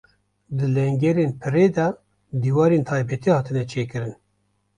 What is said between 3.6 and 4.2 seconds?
çêkirin.